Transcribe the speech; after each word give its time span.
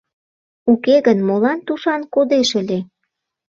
Уке 0.71 0.95
гын, 1.05 1.19
молан 1.27 1.59
тушан 1.67 2.01
кодеш 2.13 2.49
ыле? 2.61 2.79